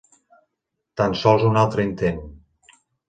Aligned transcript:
Tan 1.01 1.13
sols 1.25 1.45
un 1.51 1.59
altre 1.65 1.85
intent. 1.91 2.21